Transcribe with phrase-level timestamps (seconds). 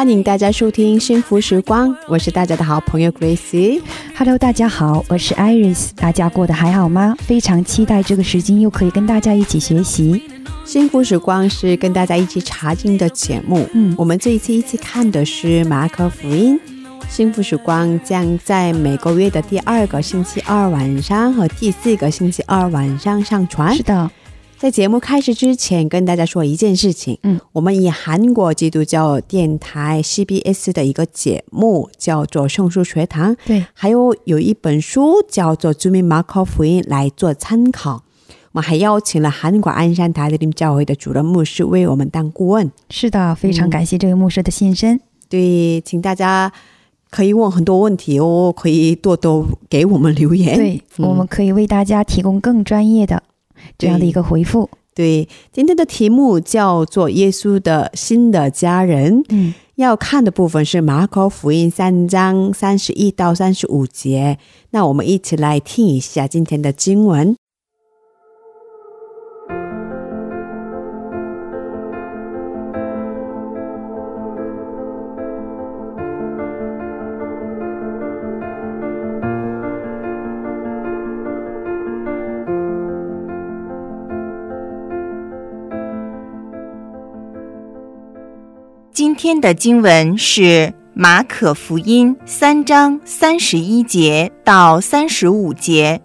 [0.00, 3.82] 欢迎大家收听幸福时光，我是大家的好朋友 Gracie。
[4.16, 7.14] Hello，大家好，我是 Iris，大家过得还好吗？
[7.18, 10.22] 非常期待这个时间又可以跟大家一起学习。
[10.64, 13.68] 幸福时光是跟大家一起查经的节目。
[13.74, 16.58] 嗯我们这一次一起看的是马可福音。
[17.10, 23.82] 幸福时光将在每个月的第二个星期二晚上和第四个星期二晚上上传是。
[23.82, 24.10] 的，
[24.60, 27.18] 在节目开始之前，跟大家说一件事情。
[27.22, 38.02] 嗯，我们以韩国基督教电台 CBS 的一个节目叫做《圣书学堂》，对，还有有一本书叫做《주민马可福音》来做参考。
[38.52, 42.70] 我们还邀请了韩国鞍山台德林教会的主任牧师为我们当顾问。
[42.90, 45.00] 是的，非常感谢这位牧师的献身。
[45.30, 46.52] 对，请大家
[47.08, 50.54] 可以问很多问题哦，可以多多给我们留言。
[50.54, 53.22] 对，嗯我们可以为大家提供更专业的
[53.78, 54.68] 这样的一个回复。
[54.94, 59.22] 对，今天的题目叫做《耶稣的新的家人》。
[59.30, 64.36] 嗯，要看的部分是马可福音三章三十一到三十五节。
[64.70, 67.36] 那我们一起来听一下今天的经文。
[89.22, 96.00] 天的经文是马可福音三章三十一节到三十五节。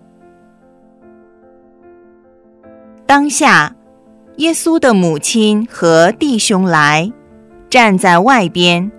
[3.05, 3.73] 当下，
[4.35, 7.09] 耶稣的母亲和弟兄来，
[7.69, 8.91] 站在外边，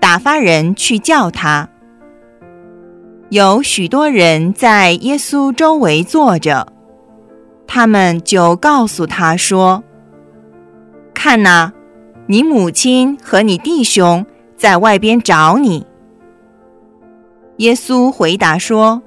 [0.00, 1.68] 打发人去叫他。
[3.28, 6.72] 有许多人在耶稣周围坐着，
[7.66, 9.84] 他们就告诉他说
[11.12, 11.70] ：“看哪。”
[12.30, 14.24] 你母亲和你弟兄
[14.56, 15.84] 在外边找你。
[17.56, 19.02] 耶稣回答说：“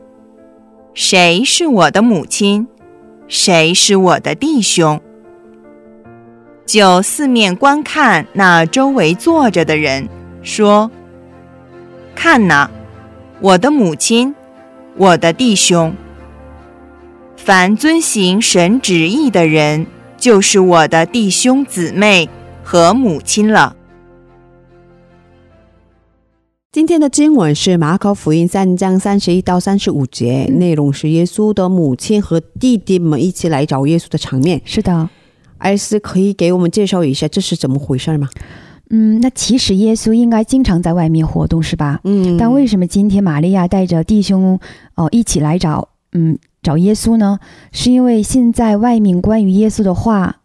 [0.94, 2.68] 谁是我的母亲？
[3.30, 5.00] 谁是我的弟兄？”
[6.68, 10.10] 就四面观看那周围坐着的人，
[10.42, 10.92] 说
[12.14, 12.70] ：“看哪，
[13.40, 14.36] 我的母亲，
[14.98, 15.96] 我的弟兄。
[17.38, 22.28] 凡遵行神旨意的人，就是我的弟兄姊妹。”
[22.64, 23.76] 和母亲了。
[26.72, 34.60] 今天的经文是马可福音三章三十一到三十五节，内容是耶稣的母亲和弟弟们一起来找耶稣的场面。
[34.66, 35.08] 是的，
[35.60, 38.28] 艾斯可以给我们介绍一下这是怎么回事吗？
[38.90, 42.00] 嗯，那其实耶稣应该经常在外面活动，是吧？
[42.06, 44.60] 嗯但为什么今天玛利亚带着弟兄
[44.96, 47.38] 哦、一起来找嗯找耶稣呢？
[47.72, 50.38] 是因为现在外面关于耶稣的话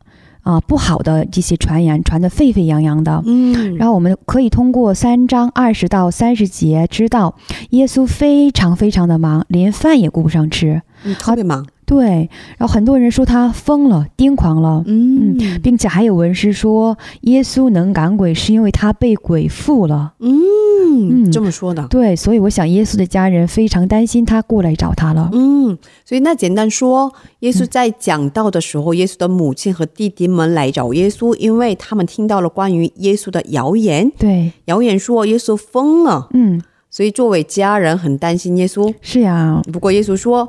[0.49, 3.23] 啊、不好的这些传言传得沸沸扬扬的。
[3.27, 7.35] 嗯然后我们可以通过三章二十到三十节知道，
[7.71, 10.81] 耶稣非常非常的忙，连饭也顾不上吃。
[11.05, 15.37] 嗯特别忙，对，然后很多人说他疯了、癫狂了，嗯。
[15.63, 20.13] 并且还有文士说耶稣能赶鬼是因为他被鬼附了。
[20.21, 21.33] 嗯嗯。
[21.33, 25.31] 这么说的，对，所以我想耶稣的家人非常担心他过来找他了。
[25.33, 36.61] 嗯，所以那简单说，耶稣在讲道的时候，耶稣的母亲和弟弟们来找耶稣，因为他们听到了关于耶稣的谣言，对，谣言说耶稣疯了，嗯，
[36.91, 38.93] 所以作为家人很担心耶稣。
[39.01, 40.49] 是呀，不过耶稣说，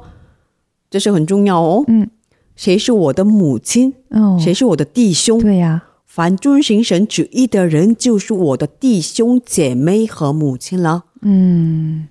[0.90, 2.10] 这是很重要哦，嗯，
[2.56, 5.40] 谁是我的母亲，哦，谁是我的弟兄？
[5.40, 11.04] 对呀，凡遵行神旨意的人，就是我的弟兄姐妹和母亲了。
[11.22, 12.08] 嗯，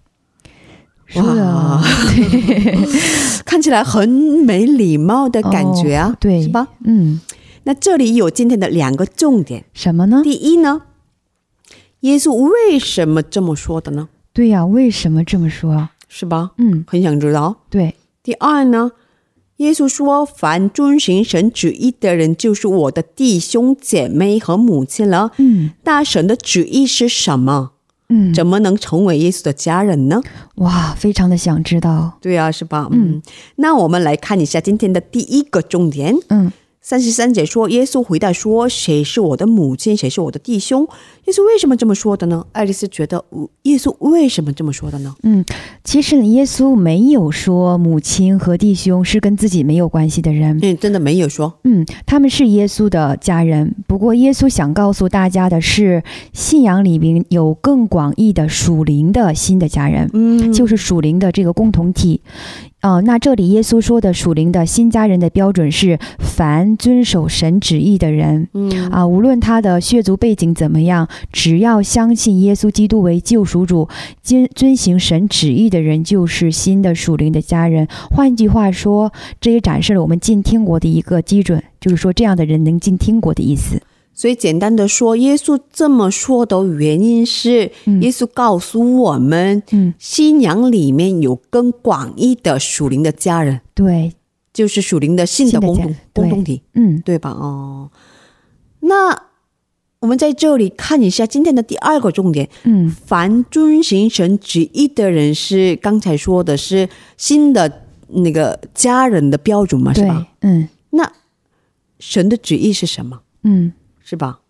[1.07, 1.83] 是的哇，
[3.45, 6.69] 看起来很没礼貌的感觉啊，哦对是吧？
[6.85, 7.21] 嗯，
[7.65, 9.65] 那这里有今天的两个重点。
[9.73, 10.21] 什么呢？
[10.23, 10.83] 第一呢，
[12.01, 14.09] 耶稣为什么这么说的呢？
[14.33, 15.89] 对呀，为什么这么说？
[16.09, 16.53] 是吧？
[16.59, 17.57] 嗯，很想知道。
[17.69, 17.95] 对，
[18.29, 18.91] 第二呢，
[19.57, 25.31] 耶稣说：“凡遵循神旨意的人，就是我的弟兄姐妹和母亲了。
[25.39, 27.71] 嗯大神的旨意是什么？
[28.11, 30.21] 嗯，怎么能成为耶稣的家人呢？
[30.57, 32.19] 哇，非常的想知道。
[32.21, 32.87] 对啊，是吧？
[32.93, 33.23] 嗯，
[33.57, 36.15] 那我们来看一下今天的第一个重点。
[36.29, 36.53] 嗯
[36.89, 40.89] 三十三节说，耶稣回答说：“谁是我的母亲，谁是我的弟兄？”
[41.27, 42.47] 耶稣为什么这么说的呢？
[42.53, 45.15] 爱丽丝觉得，呃耶稣为什么这么说的呢？
[45.23, 45.45] 嗯，
[45.85, 50.59] 其实呢，耶稣没有说母亲和弟兄是跟自己没有关系的人。
[50.63, 51.59] 嗯，真的没有说。
[51.65, 53.75] 嗯，他们是耶稣的家人。
[53.87, 56.03] 不过，耶稣想告诉大家的是，
[56.33, 62.23] 信仰里面有更广义的属灵的新的家人，嗯，就是属灵的这个共同体。
[62.81, 68.49] 哦、那这里耶稣说的属灵的新家人的标准是，凡遵守神旨意的人。
[68.55, 73.89] 嗯啊，无论他的血族背景怎么样，只要相信耶稣基督为救赎主，
[74.23, 77.89] 遵遵行神旨意的人，就是新的属灵的家人。
[78.11, 83.83] 换句话说，这也展示了我们进天国的一个基准，就是说这样的人能进天国的意思。
[84.19, 88.03] 所以简单的说，耶稣这么说的原因是，嗯。
[88.03, 94.13] 耶稣告诉我们，嗯，信仰里面有更广义的属灵的家人，对，
[94.53, 97.01] 就是属灵的信的共同共同体，嗯。
[97.03, 97.31] 对吧？
[97.31, 97.93] 哦，
[98.81, 99.27] 那
[100.01, 102.91] 我们在这里看一下今天的第二个重点：嗯。
[102.91, 110.69] 凡遵行神旨意的人，是刚才说的是新的那个家人的标准嘛，是吧？，嗯。
[110.91, 111.13] 那
[112.01, 113.21] 神的旨意是什么？
[113.45, 113.73] 嗯
[114.09, 114.41] 是吧？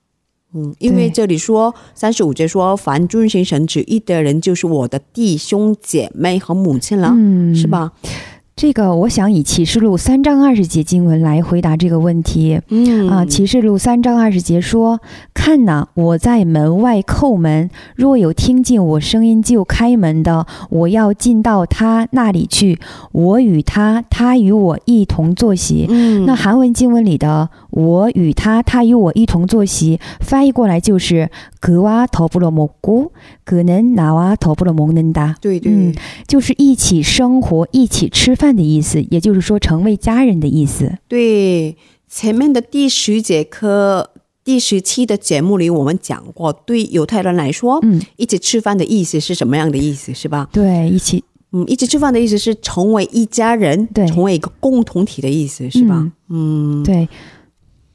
[0.54, 7.66] 嗯，因为这里说三十五节说，凡遵行神旨意的人，就是我的弟兄姐妹和母亲了，嗯，是？
[7.66, 7.92] 吧？
[8.58, 12.60] 这个我想以启示录三章二十节经文来回答这个问题。
[12.70, 15.00] 嗯啊，启示录三章二十节说
[15.32, 22.80] ：“看哪，我在门外叩门，若有听见我声音就开门的，我要进到他那里去，
[23.12, 25.86] 我与他，他与我一同坐席。
[25.88, 33.12] 嗯那韩文经文里的“我与他，他与我一同坐席”，翻译过来就是“格娃托布罗摩古，
[33.44, 35.36] 格能纳娃托布罗蒙能达。
[35.40, 35.94] 对对，嗯，
[36.26, 40.98] 就是一起生活、一起吃饭的意思，也就是说成为家人的意思。
[41.08, 41.76] 对，
[42.08, 44.10] 前面的第十节课、
[44.44, 50.14] 第十期的节目里，我们讲过，对犹太人来说，嗯，一起吃饭的意思是什么样的意思？
[50.14, 50.48] 是吧？
[50.52, 56.10] 对，一起，嗯，一起吃饭的意思是成为一家人，对，成为一个共同体的意思，是吧？
[56.28, 57.08] 嗯，对。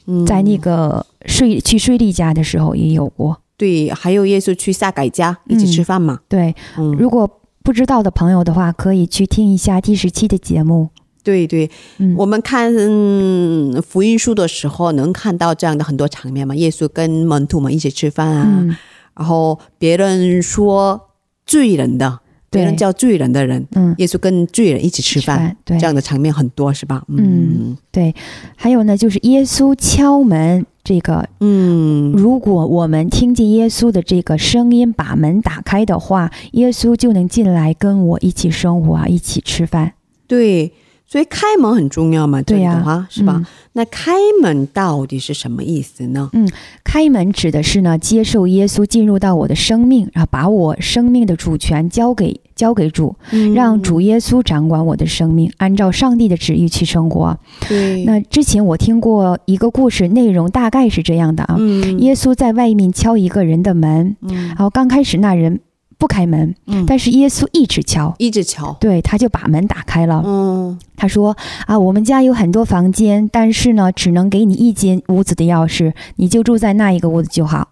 [0.05, 3.39] 嗯，在那个税去税利家的时候也有过。
[3.63, 7.29] 对，还有耶稣去撒改家一起吃饭嘛，对，嗯，如果
[7.63, 10.89] 不知道的朋友的话，可以去听一下第十期的节目。
[11.23, 16.53] 对对，嗯，我们看、嗯、福音书的时候，能看到这样的很多场面嘛。
[16.55, 18.75] 耶稣跟门徒们一起吃饭啊，嗯。
[19.15, 20.99] 然后别人说
[21.45, 22.19] 罪人的，
[22.51, 22.59] 对。
[22.59, 25.79] 别人叫罪人的人，嗯，耶稣跟罪人一起吃饭，对。
[25.79, 27.01] 这样的场面很多，是吧？
[27.07, 28.13] 嗯对，
[28.57, 31.27] 还有呢，就是耶稣敲门这个。
[31.39, 39.93] 嗯如果我们听见耶稣的这个声音，把门打开的话，耶稣就能进来跟我一起生活啊，一起吃饭。
[40.27, 40.73] 对。
[41.13, 43.45] 所以开门很重要嘛，对呀是吧、嗯。
[43.73, 46.27] 那开门到底是什么意思呢？
[46.33, 46.49] 嗯
[46.83, 53.53] 开门指的是呢，接受耶稣进入到我的生命，然后把我生命的主权交给交给主，嗯。
[53.53, 57.37] 让主耶稣掌管我的生命，按照上帝的旨意去生活。
[57.69, 61.99] 对，那之前我听过一个故事，内容大概是这样的啊：嗯。
[61.99, 64.47] 耶稣在外面敲一个人的门，嗯。
[64.47, 65.59] 然后刚开始那人
[66.03, 70.21] 不开门，嗯但是耶稣一直敲，一直敲，对，他就把门打开了。
[70.25, 71.33] 嗯他说
[71.65, 77.69] ：“啊，我们家有很多房间，但是呢，只能给你一间屋子的钥匙，你就住在那一个屋子就好。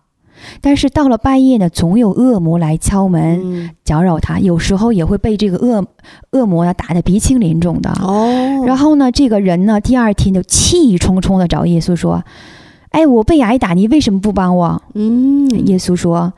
[0.62, 5.86] 但是到了半夜呢，总有恶魔来敲门嗯搅扰他，有时候也会被这个恶
[6.32, 7.90] 恶魔呢打得鼻青脸肿的。
[8.02, 12.24] 哦，然后呢，这个人呢，第二天就气冲冲的找耶稣说
[12.92, 16.32] ：‘哎，我被挨打，你为什么不帮我？’嗯耶稣说。”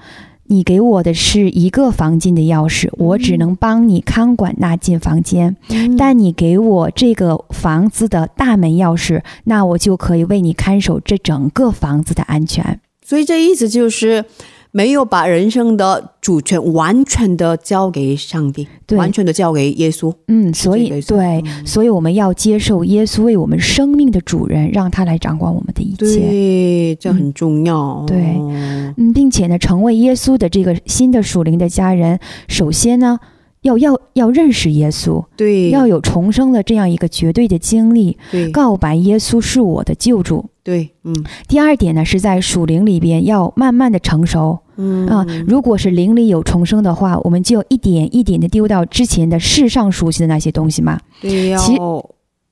[0.46, 5.56] 你给我的是一个房间的钥匙，我只能帮你看管那间房间。
[5.70, 12.80] 嗯但你给我这个房子的大门钥匙，那我就可以为你看守这整个房子的安全。
[13.06, 14.26] 所以这意思就是
[14.76, 20.12] 没有把人生的主权完全的交给上帝，对完全的交给耶稣。
[20.28, 26.20] 嗯，所以对，嗯所以我们要接受耶稣为我们生命的主人，让他来掌管我们的一切。
[26.20, 28.04] 对，这很重要。
[28.08, 28.52] 对哦
[28.98, 33.20] 嗯，并且呢，成为耶稣的这个新的属灵的家人，首先呢，
[33.62, 40.50] 要要要认识耶稣，对，要有重生的这样一个绝对的经历，对告白耶稣是我的救主。
[40.64, 41.14] 对，嗯。
[41.48, 44.60] 第二点呢，是在属灵里边要慢慢的成熟。
[44.78, 45.06] 嗯。
[45.08, 51.00] 啊，如果是灵里有重生的话，我们就一点一点的丢掉之前的世上熟悉的那些东西嘛。
[51.22, 51.60] 对，要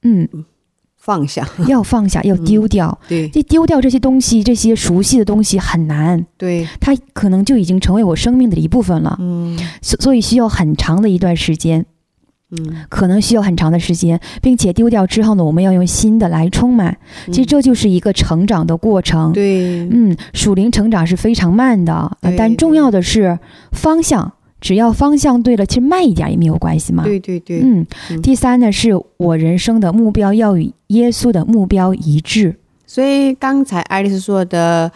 [0.04, 0.28] 嗯，
[0.98, 3.00] 放下， 要放下，要丢掉。
[3.08, 3.30] 对。
[3.30, 9.58] 这丢掉这些东西，这些熟悉的东西很难，对，它可能就已经成为我生命的一部分了，嗯。
[9.82, 11.86] 所所以需要很长的一段时间，
[12.52, 16.98] 嗯，可能需要很长的时间，并且丢掉之后呢，我们要用新的来充满。
[17.28, 19.32] 其实这就是一个成长的过程。
[19.32, 23.40] 嗯对，嗯，属灵成长是非常慢的，但重要的是
[23.72, 24.34] 方向。
[24.60, 27.04] 只要方向对了，其实慢一点也没有关系嘛。
[27.04, 32.56] 对对对，嗯，嗯第三呢，是我人生的目标要与耶稣的目标一致。
[32.86, 34.92] 所以刚才爱丽丝说的，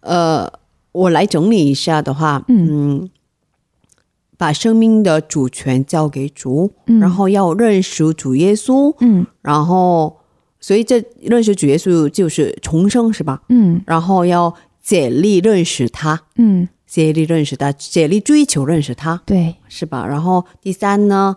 [0.00, 0.50] 呃，
[0.92, 3.10] 我来整理一下的话，嗯嗯，
[4.36, 10.16] 把生命的主权交给主，嗯，然后要认识主耶稣，嗯然后，
[10.60, 13.42] 所以这认识主耶稣就是重生，是吧？
[13.48, 20.06] 嗯然后要竭力认识他，嗯，竭力认识他，竭力追求认识他，对，是吧？
[20.06, 21.36] 然后第三呢，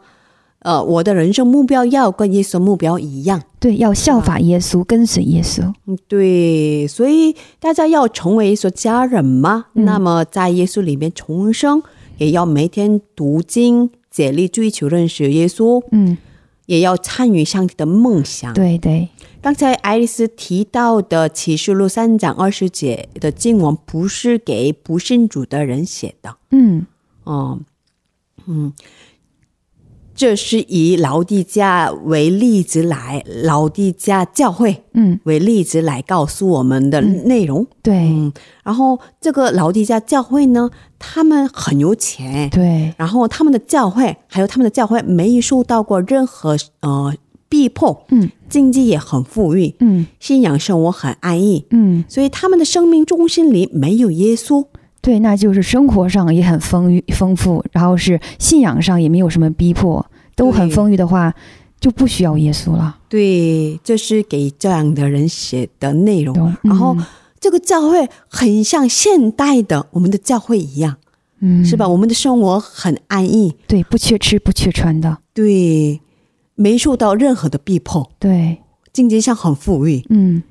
[0.60, 3.42] 呃，我的人生目标要跟耶稣目标一样。
[3.60, 5.62] 对，要效法耶稣，跟随耶稣。
[5.86, 11.82] 嗯，对，所以大家要成为说家人嘛，嗯那么在耶稣里面重生，
[12.20, 16.18] 也要每天读经，竭力追求认识耶稣，嗯，
[16.68, 18.54] 也要参与上帝的梦想。
[18.54, 19.10] 对对，
[19.42, 26.86] 刚才爱丽丝提到的启示录三章二十节的经文，不是给不信主的人写的，嗯
[27.24, 27.60] 哦，
[28.46, 28.72] 嗯。
[30.20, 37.66] 这是以老地家为例子来，老地家教会嗯，为例子来告诉我们的内容。
[37.82, 37.96] 对。
[37.96, 38.34] 嗯，
[38.66, 47.14] 然后这个老地家教会呢，他们很有钱，对，然后他们的教会还有他们的教会没有受到过任何呃
[47.48, 48.30] 逼迫，嗯。
[48.50, 50.06] 经济也很富裕，嗯。
[50.20, 54.66] 信仰生活很安逸，嗯，所以他们的生命中心里没有耶稣。
[55.02, 60.06] 对，那就是生活上也很丰裕丰富，然后是信仰上也没有什么逼迫，
[60.40, 61.34] 都很丰裕的话，
[61.80, 62.98] 就不需要耶稣了。
[63.10, 66.34] 对，这是给这样的人写的内容。
[66.34, 66.56] 懂？
[66.62, 67.06] 然后嗯
[67.42, 70.98] 这个教会很像现代的我们的教会一样，
[71.40, 71.88] 嗯，是吧？？
[71.88, 75.20] 我们的生活很安逸，对，不缺吃不缺穿的。
[75.34, 76.02] 对，
[76.56, 78.60] 没受到任何的逼迫，对，
[78.92, 80.06] 经济上很富裕。
[80.10, 80.44] 嗯，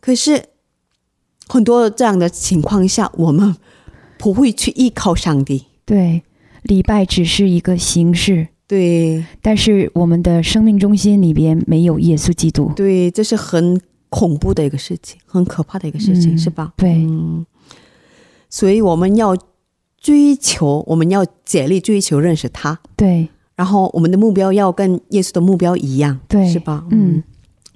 [0.00, 0.46] 可是
[1.46, 3.54] 很多这样的情况下，我们
[4.18, 5.66] 不会去依靠上帝。
[5.84, 6.24] 对，
[6.64, 9.24] 礼拜只是一个形式，对。
[9.40, 12.72] 但是我们的生命中心里边没有耶稣基督。
[12.74, 16.72] 对，这是很恐怖的一个事情，很可怕的一个事情，嗯是吧？
[16.76, 16.92] 对。
[16.94, 17.44] 嗯，
[18.48, 19.36] 所以我们要
[20.00, 23.28] 追求，我们要竭力追求认识他，对。
[23.56, 26.84] 然后我们的目标要跟耶稣的目标一样，对是吧？
[26.90, 27.22] 嗯，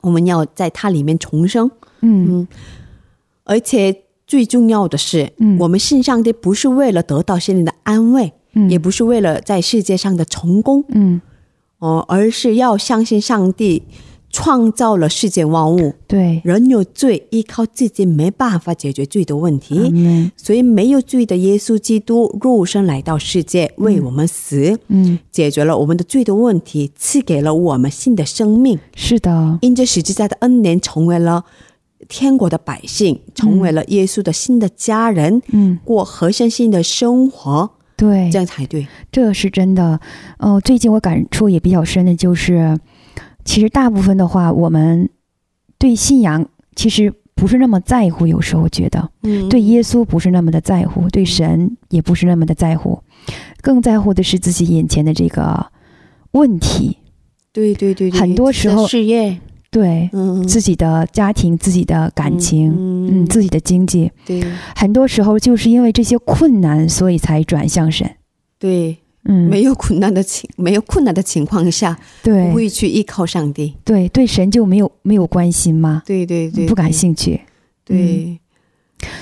[0.01, 2.41] 我们要在他里面重生，嗯。
[2.41, 2.49] 嗯，
[3.45, 5.57] 而且最重要的是，嗯。
[5.61, 8.33] 我们信上帝不是为了得到心灵的安慰，
[8.67, 11.21] 嗯，也不是为了在世界上的成功嗯，
[11.79, 13.83] 哦，而是要相信上帝
[14.31, 28.79] 创造了世界万物，对，人有罪，依靠自己没办法解决罪的问题，嗯所以没有罪的耶稣基督肉身来到世界为我们死，嗯，解决了我们的罪的问题，赐给了我们新的生命。
[28.95, 31.45] 是的，因着十字架的恩典，成为了
[32.07, 38.31] 天国的百姓，成为了耶稣的新的家人，嗯，过和谐性的生活，对。
[38.31, 38.87] 这，样才对。
[39.13, 40.01] 这是真的。
[40.39, 42.79] 哦、最近我感触也比较深的就是，
[43.45, 45.11] 其实大部分的话，我们
[45.77, 49.11] 对信仰其实不是那么在乎，有时候觉得。
[49.23, 49.49] 嗯。
[49.51, 53.03] 对耶稣不是那么的在乎，对神也不是那么的在乎，
[53.61, 55.67] 更在乎的是自己眼前的这个
[56.31, 56.99] 问题，
[57.53, 59.41] 对对对对，很多时候事业，
[59.71, 62.71] 对嗯，自己的家庭、自己的感情。
[62.71, 64.43] 嗯，嗯自己的经济，对
[64.75, 68.11] 很多时候就是因为这些困难，所以才转向神。
[68.59, 73.75] 对，嗯，没有困难的情，没有困难的情况下，对不会去依靠上帝。
[73.85, 76.03] 对对，神就没有没有关心吗？
[76.07, 77.41] 对对对，不感兴趣。
[77.85, 78.39] 对。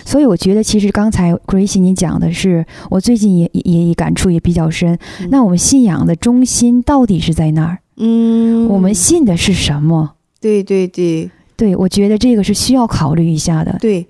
[0.07, 4.99] 所以我觉得，其实刚才 Grace 你讲的是，我最近也也也感触也比较深。
[5.21, 7.79] 嗯那我们信仰的中心到底是在哪儿？
[7.99, 10.16] 嗯，我们信的是什么？
[10.47, 11.31] 对对对。
[11.57, 13.77] 对，我觉得这个是需要考虑一下的。
[13.81, 14.07] 对，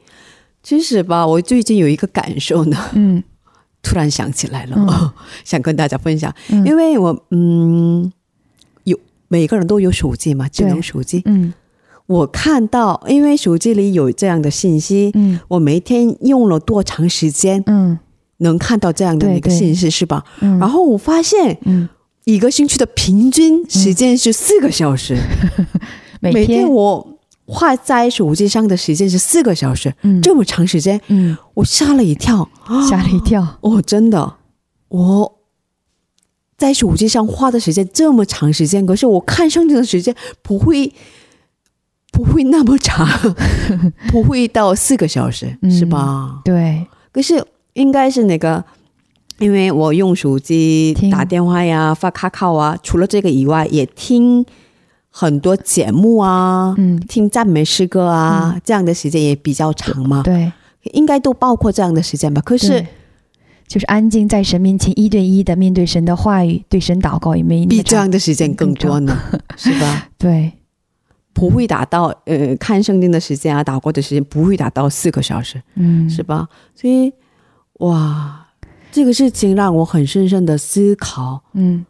[0.63, 3.23] 其实吧，我最近有一个感受呢，嗯。
[3.83, 5.13] 突然想起来了，嗯。
[5.45, 6.67] 想跟大家分享，嗯。
[6.67, 8.13] 因为我嗯，
[8.85, 11.55] 有每个人都有手机嘛，智能手机，嗯。
[12.07, 15.39] 我看到，因为手机里有这样的信息，嗯。
[15.49, 17.99] 我每天用了多长时间，嗯
[18.39, 20.25] 能看到这样的对对那个信息是吧？
[20.41, 21.89] 嗯，然后我发现嗯，
[22.25, 25.21] 一个星期的平均时间是四个小时，每
[26.21, 30.21] 每天天我花在手机上的时间是四个小时，嗯。
[30.21, 31.37] 这么长时间，嗯。
[31.55, 32.49] 我吓了一跳，
[32.89, 33.47] 吓了一跳。
[33.63, 34.37] 哦，真的，
[34.89, 35.39] 我
[36.57, 40.93] 在手机上花的时间这么长时间，可是我看圣经的时间不会
[42.11, 43.07] 不会那么长，
[44.11, 46.41] 不会到四个小时，嗯是吧？
[46.45, 47.45] 对，可是
[47.75, 48.65] 应该是那个，
[49.39, 54.45] 因为我用手机打电话呀、发卡卡啊，除了这个以外，也听
[55.19, 60.53] 很多节目啊，嗯，听赞美诗歌啊，这样的时间也比较长嘛，对，
[60.93, 62.43] 应该都包括这样的时间吧。
[62.43, 62.87] 可是
[63.67, 69.19] 就是安静在神面前一对一的面对神的话语，对神祷告也没那比这样的时间更多呢，
[69.57, 70.07] 是吧？
[70.19, 70.53] 对，
[71.33, 76.47] 不会达到呃看圣经的时间啊，祷告的时间不会达到四个小时，嗯，是吧？
[76.75, 77.11] 所以
[77.79, 78.49] 哇，
[78.93, 81.87] 这个事情让我很深深的思考，嗯。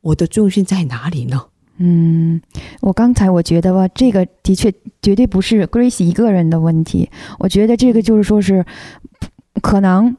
[0.00, 1.46] 我的重心在哪里呢？
[1.78, 2.40] 嗯，
[2.80, 7.08] 我刚才我觉得吧，这个的确绝对不是 Grace 一个人的问题。
[7.38, 8.64] 我觉得这个就是说是
[9.62, 10.16] 可能，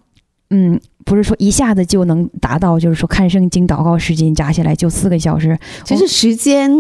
[0.50, 5.60] 嗯，不是说一下子就能达到，就是说看圣经祷告时间加起来就四个小时。
[5.84, 6.72] 其实时间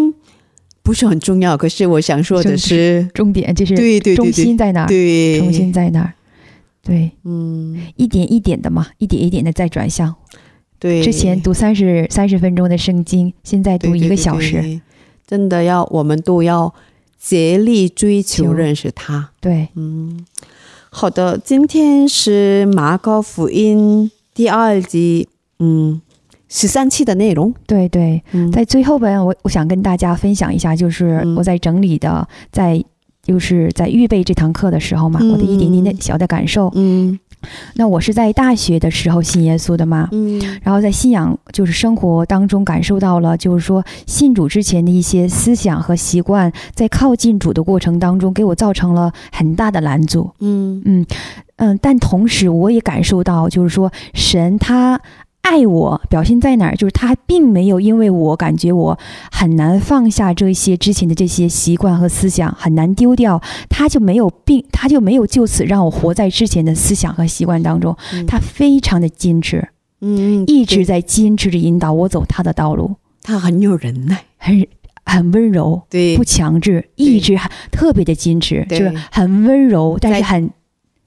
[0.81, 4.88] 不是很重要，可是我想说的是，重点就是对对中对对心在哪儿？
[4.88, 6.13] 对，中心在哪儿？
[6.81, 10.15] 对，嗯，一点一点的嘛，一点一点的在转向。
[10.79, 14.53] 对，之前读三十三十分钟的圣经，现在读一个小时。
[14.53, 14.62] 对对。
[14.62, 14.81] 对对
[15.29, 16.74] 真的要我们都要
[17.19, 19.29] 竭力追求求认识他。
[19.39, 20.25] 对，嗯，
[20.89, 25.27] 好的，今天是马可福音第二集，
[25.59, 26.01] 嗯，
[26.48, 27.53] 十三期的内容。
[27.67, 31.36] 对对，嗯，在最后边，我我想跟大家分享一下，就是嗯。
[31.36, 32.83] 我在整理的，在
[33.21, 35.29] 就是在预备这堂课的时候嘛，嗯。
[35.29, 36.71] 我的一点点的小的感受。
[36.74, 37.19] 嗯
[37.75, 40.39] 那我是在大学的时候信耶稣的嘛，嗯。
[40.62, 50.31] 然后在信仰就是生活当中感受到了，就是说信主之前的一些思想和习惯，在靠近主的过程当中，给我造成了很大的拦阻。
[50.39, 50.81] 嗯。
[50.86, 51.05] 嗯
[51.58, 55.00] 嗯，但同时我也感受到，就是说神他
[55.41, 59.00] 爱我表现在哪儿，就是他并没有因为我感觉我
[59.31, 68.28] 很难放下这些之前的这些习惯和思想，很难丢掉，他就没有并他就没有就此让我活在之前的思想和习惯当中，嗯。
[68.28, 69.69] 他非常的坚持，
[70.02, 74.67] 嗯，一直在坚持着引导我走他的道路，他很有忍耐，很
[75.06, 75.82] 很温柔。
[75.89, 76.15] 对。
[76.15, 80.52] 不，强制，一直很特别的坚持，就对是很温柔，但是很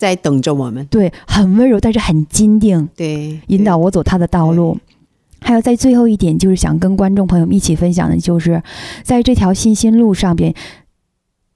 [0.03, 0.85] 在等着我们。
[0.87, 4.77] 对，很温柔，但是很坚定，对，引导我走他的道路。
[5.41, 8.61] 还有在最后一点，就是想跟观众朋友们一起分享的，就是
[9.05, 10.53] 在这条信心路上边，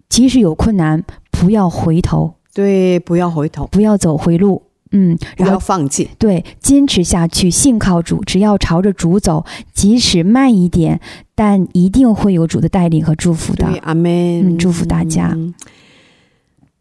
[0.08, 6.08] 即使有困难，不要回头，对，不要回头，不要走回路，嗯，然后放弃。
[6.16, 11.00] 对，坚持下去，信靠主，只要朝着主走，即使慢一点，
[11.34, 13.66] 但一定会有主的带领和祝福的。
[13.66, 14.54] 对，阿门。
[14.54, 15.52] 嗯祝福大家嗯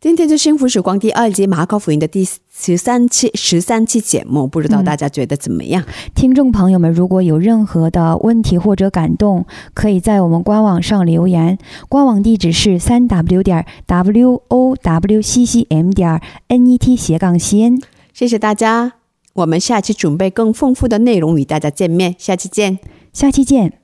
[0.05, 5.83] 今天是幸福时光第二集马可福音的第十三期十三期节目，不知道嗯大家觉得怎么样？
[6.13, 11.57] 听众朋友们，如果有任何的问题或者感动，可以在我们官网上留言，
[11.89, 17.81] 官网地址是三 w 点 w o w c c m 点 n e t 斜杠 c n。
[18.13, 18.91] 谢谢大家，
[19.33, 22.77] 我们下期准备更丰富的内容与大家见面，下期见。
[23.11, 23.73] 下期见。